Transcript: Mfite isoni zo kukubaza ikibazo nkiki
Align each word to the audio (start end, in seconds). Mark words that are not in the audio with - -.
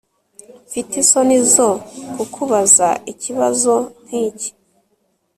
Mfite 0.67 0.93
isoni 1.03 1.35
zo 1.53 1.69
kukubaza 2.15 2.87
ikibazo 3.11 3.73
nkiki 4.05 4.49